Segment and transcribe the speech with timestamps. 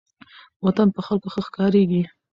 [0.65, 2.03] وطن په خلکو ښه ښکاریږي.